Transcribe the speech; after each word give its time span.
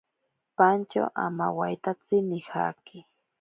Pantyo 0.57 1.03
amawaitatsi 1.25 2.15
nijaki. 2.29 2.99